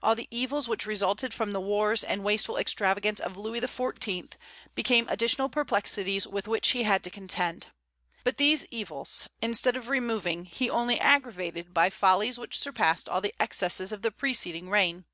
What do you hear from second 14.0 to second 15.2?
the preceding reign.